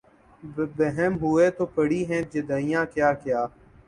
[0.77, 3.45] بہم ہوئے تو پڑی ہیں جدائیاں کیا کیا